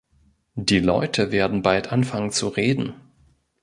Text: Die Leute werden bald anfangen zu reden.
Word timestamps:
Die 0.57 0.79
Leute 0.79 1.31
werden 1.31 1.61
bald 1.61 1.91
anfangen 1.91 2.31
zu 2.31 2.47
reden. 2.47 2.95